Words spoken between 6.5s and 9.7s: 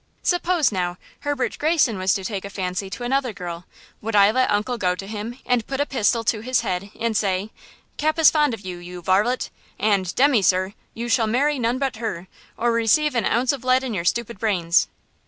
head and say, 'Cap is fond of you, you varlet!